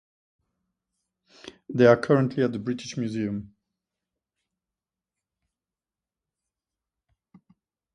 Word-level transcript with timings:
They 1.69 1.85
are 1.85 1.95
currently 1.95 2.41
at 2.43 2.53
the 2.53 2.57
British 2.57 2.97
Museum. 2.97 3.53